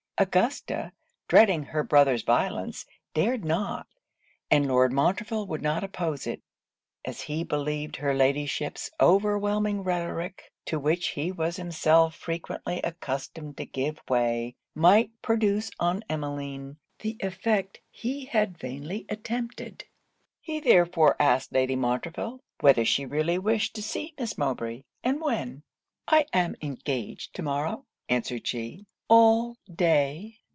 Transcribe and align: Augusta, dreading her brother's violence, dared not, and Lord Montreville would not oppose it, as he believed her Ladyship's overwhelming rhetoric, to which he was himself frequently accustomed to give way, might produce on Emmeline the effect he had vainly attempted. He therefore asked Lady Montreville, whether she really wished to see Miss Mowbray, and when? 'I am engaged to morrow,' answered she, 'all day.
Augusta, 0.17 0.93
dreading 1.27 1.63
her 1.63 1.81
brother's 1.83 2.21
violence, 2.21 2.85
dared 3.15 3.43
not, 3.43 3.87
and 4.51 4.67
Lord 4.67 4.93
Montreville 4.93 5.47
would 5.47 5.63
not 5.63 5.83
oppose 5.83 6.27
it, 6.27 6.43
as 7.03 7.21
he 7.21 7.43
believed 7.43 7.95
her 7.95 8.13
Ladyship's 8.13 8.91
overwhelming 8.99 9.81
rhetoric, 9.83 10.51
to 10.67 10.77
which 10.79 11.07
he 11.17 11.31
was 11.31 11.55
himself 11.57 12.13
frequently 12.13 12.79
accustomed 12.83 13.57
to 13.57 13.65
give 13.65 13.99
way, 14.07 14.55
might 14.75 15.09
produce 15.23 15.71
on 15.79 16.03
Emmeline 16.07 16.77
the 16.99 17.17
effect 17.21 17.81
he 17.89 18.25
had 18.25 18.59
vainly 18.59 19.07
attempted. 19.09 19.85
He 20.39 20.59
therefore 20.59 21.15
asked 21.19 21.51
Lady 21.51 21.75
Montreville, 21.75 22.41
whether 22.59 22.85
she 22.85 23.07
really 23.07 23.39
wished 23.39 23.73
to 23.73 23.81
see 23.81 24.13
Miss 24.19 24.37
Mowbray, 24.37 24.83
and 25.03 25.19
when? 25.19 25.63
'I 26.07 26.27
am 26.31 26.55
engaged 26.61 27.33
to 27.33 27.41
morrow,' 27.41 27.87
answered 28.07 28.45
she, 28.45 28.85
'all 29.13 29.57
day. 29.75 30.37